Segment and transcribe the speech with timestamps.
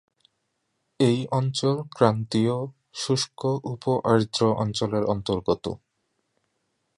[0.99, 2.55] এই অঞ্চল ক্রান্তীয়
[2.93, 3.39] শুষ্ক
[3.63, 5.65] উপ-আর্দ্র অঞ্চলের অন্তর্গত।